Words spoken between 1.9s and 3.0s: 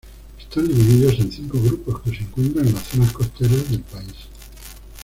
que se encuentran en las